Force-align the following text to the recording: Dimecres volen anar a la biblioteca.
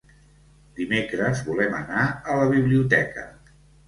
Dimecres 0.77 1.43
volen 1.49 1.75
anar 1.79 2.05
a 2.07 2.39
la 2.39 2.47
biblioteca. 2.55 3.27